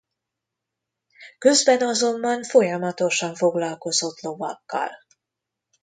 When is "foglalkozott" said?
3.35-4.19